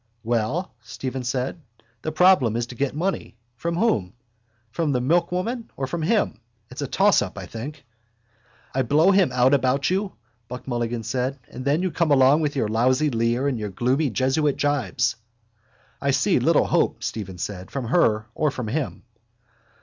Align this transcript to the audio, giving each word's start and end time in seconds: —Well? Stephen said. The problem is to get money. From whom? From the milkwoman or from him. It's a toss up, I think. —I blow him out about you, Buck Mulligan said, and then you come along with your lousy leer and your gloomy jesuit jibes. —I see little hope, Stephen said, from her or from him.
—Well? 0.23 0.73
Stephen 0.81 1.23
said. 1.23 1.61
The 2.01 2.11
problem 2.11 2.55
is 2.55 2.65
to 2.65 2.73
get 2.73 2.95
money. 2.95 3.37
From 3.55 3.75
whom? 3.75 4.13
From 4.71 4.93
the 4.93 4.99
milkwoman 4.99 5.69
or 5.77 5.85
from 5.85 6.01
him. 6.01 6.39
It's 6.71 6.81
a 6.81 6.87
toss 6.87 7.21
up, 7.21 7.37
I 7.37 7.45
think. 7.45 7.83
—I 8.73 8.81
blow 8.81 9.11
him 9.11 9.31
out 9.31 9.53
about 9.53 9.91
you, 9.91 10.13
Buck 10.47 10.67
Mulligan 10.67 11.03
said, 11.03 11.37
and 11.51 11.63
then 11.65 11.83
you 11.83 11.91
come 11.91 12.09
along 12.09 12.41
with 12.41 12.55
your 12.55 12.67
lousy 12.67 13.11
leer 13.11 13.47
and 13.47 13.59
your 13.59 13.69
gloomy 13.69 14.09
jesuit 14.09 14.57
jibes. 14.57 15.17
—I 16.01 16.09
see 16.09 16.39
little 16.39 16.65
hope, 16.65 17.03
Stephen 17.03 17.37
said, 17.37 17.69
from 17.69 17.89
her 17.89 18.25
or 18.33 18.49
from 18.49 18.69
him. 18.69 19.03